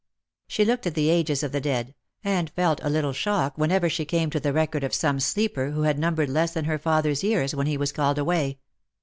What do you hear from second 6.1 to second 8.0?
less than her father's years when he was